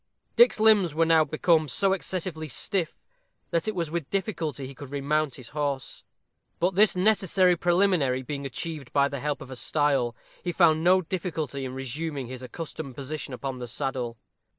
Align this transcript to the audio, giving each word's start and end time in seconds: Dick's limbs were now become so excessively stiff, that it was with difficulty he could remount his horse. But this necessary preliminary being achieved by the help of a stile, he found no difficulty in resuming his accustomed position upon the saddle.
Dick's 0.35 0.59
limbs 0.59 0.95
were 0.95 1.05
now 1.05 1.23
become 1.23 1.67
so 1.67 1.93
excessively 1.93 2.47
stiff, 2.47 2.95
that 3.51 3.67
it 3.67 3.75
was 3.75 3.91
with 3.91 4.09
difficulty 4.09 4.65
he 4.65 4.73
could 4.73 4.89
remount 4.91 5.35
his 5.35 5.49
horse. 5.49 6.03
But 6.59 6.73
this 6.73 6.95
necessary 6.95 7.55
preliminary 7.55 8.23
being 8.23 8.43
achieved 8.43 8.91
by 8.93 9.09
the 9.09 9.19
help 9.19 9.41
of 9.41 9.51
a 9.51 9.55
stile, 9.55 10.15
he 10.43 10.51
found 10.51 10.83
no 10.83 11.01
difficulty 11.03 11.65
in 11.65 11.75
resuming 11.75 12.25
his 12.25 12.41
accustomed 12.41 12.95
position 12.95 13.31
upon 13.31 13.59
the 13.59 13.67
saddle. 13.67 14.17